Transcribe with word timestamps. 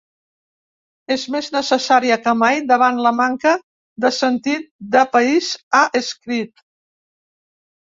És 1.15 1.25
més 1.35 1.49
necessària 1.55 2.17
que 2.23 2.33
mai 2.41 2.63
davant 2.73 3.03
la 3.09 3.13
manca 3.21 3.55
de 4.07 4.15
sentit 4.23 4.69
de 4.99 5.07
país, 5.17 5.55
ha 5.83 5.87
escrit. 6.05 6.71